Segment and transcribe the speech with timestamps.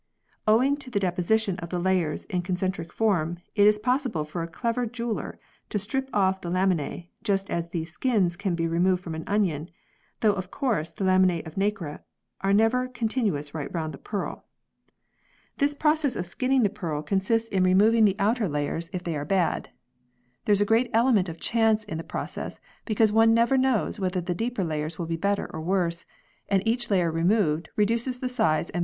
[0.47, 4.41] Owing to the deposition of the layers in con centric form, it is possible for
[4.41, 5.39] a clever jeweller
[5.69, 9.69] to strip off the laminae, just as the "skins" can be removed from an onion,
[10.21, 11.99] though of course the laminae of nacre
[12.41, 14.43] are never continuous right round a pearl.
[15.57, 19.03] This process of skinning the pearl consists in PEARLS 59 removing the outer layers, if
[19.03, 19.69] they are bad.
[20.45, 24.19] There is a great element of chance in the process, because one never knows whether
[24.19, 26.07] the deeper layers will be better or worse,
[26.49, 28.79] and each layer removed reduces the size and value of the pearl.